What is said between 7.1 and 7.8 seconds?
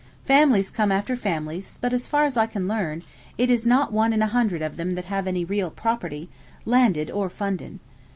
or funded.